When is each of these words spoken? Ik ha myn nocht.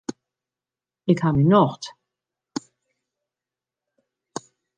Ik 1.11 1.19
ha 1.23 1.29
myn 1.35 1.49
nocht. 1.53 1.83